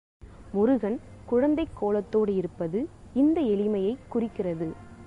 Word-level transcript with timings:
முருகன் 0.51 0.99
குழந்தைக் 1.25 1.75
கோலத்தோடு 1.75 2.35
இருப்பது 2.35 2.87
இந்த 3.13 3.41
எளிமையைக் 3.41 4.05
குறிக்கிறது. 4.09 4.69